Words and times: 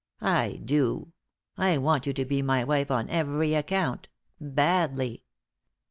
I 0.23 0.59
do; 0.65 1.11
I 1.59 1.77
want 1.77 2.07
you 2.07 2.13
to 2.13 2.25
be 2.25 2.41
my 2.41 2.63
wife 2.63 2.89
on 2.89 3.07
every 3.11 3.53
account—badly. 3.53 5.25